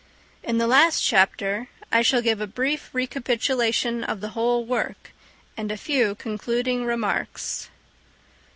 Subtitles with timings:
[0.41, 5.11] In the last chapter I shall give a brief recapitulation of the whole work,
[5.55, 7.69] and a few concluding remarks.